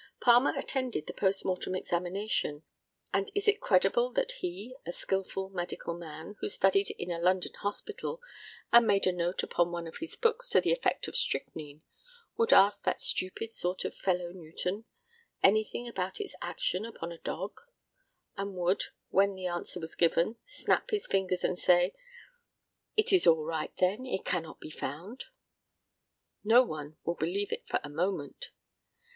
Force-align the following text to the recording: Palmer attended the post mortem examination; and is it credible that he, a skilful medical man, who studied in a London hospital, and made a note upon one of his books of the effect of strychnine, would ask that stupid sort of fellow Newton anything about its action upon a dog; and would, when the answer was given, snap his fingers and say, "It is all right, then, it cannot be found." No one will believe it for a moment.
Palmer 0.19 0.57
attended 0.57 1.05
the 1.05 1.13
post 1.13 1.45
mortem 1.45 1.75
examination; 1.75 2.63
and 3.13 3.29
is 3.35 3.47
it 3.47 3.61
credible 3.61 4.09
that 4.13 4.31
he, 4.39 4.75
a 4.83 4.91
skilful 4.91 5.49
medical 5.49 5.93
man, 5.93 6.37
who 6.39 6.49
studied 6.49 6.89
in 6.97 7.11
a 7.11 7.19
London 7.19 7.53
hospital, 7.59 8.19
and 8.73 8.87
made 8.87 9.05
a 9.05 9.11
note 9.11 9.43
upon 9.43 9.71
one 9.71 9.85
of 9.85 9.97
his 9.97 10.15
books 10.15 10.55
of 10.55 10.63
the 10.63 10.71
effect 10.71 11.07
of 11.07 11.15
strychnine, 11.15 11.83
would 12.35 12.51
ask 12.51 12.83
that 12.83 12.99
stupid 12.99 13.53
sort 13.53 13.85
of 13.85 13.93
fellow 13.95 14.31
Newton 14.31 14.85
anything 15.43 15.87
about 15.87 16.19
its 16.19 16.33
action 16.41 16.83
upon 16.83 17.11
a 17.11 17.19
dog; 17.19 17.61
and 18.35 18.55
would, 18.55 18.85
when 19.09 19.35
the 19.35 19.45
answer 19.45 19.79
was 19.79 19.93
given, 19.93 20.37
snap 20.47 20.89
his 20.89 21.05
fingers 21.05 21.43
and 21.43 21.59
say, 21.59 21.93
"It 22.97 23.13
is 23.13 23.27
all 23.27 23.45
right, 23.45 23.71
then, 23.77 24.07
it 24.07 24.25
cannot 24.25 24.59
be 24.59 24.71
found." 24.71 25.25
No 26.43 26.63
one 26.63 26.97
will 27.03 27.13
believe 27.13 27.51
it 27.51 27.67
for 27.67 27.79
a 27.83 27.89
moment. 27.89 28.49